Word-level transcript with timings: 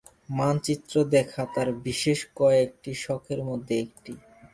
মানচিত্র 0.31 0.93
দেখা 1.15 1.43
তাঁর 1.53 1.69
বিশেষ 1.85 2.19
কয়েকটি 2.35 2.91
শখের 3.03 3.39
মধ্যে 3.49 3.73
একটি। 3.79 4.13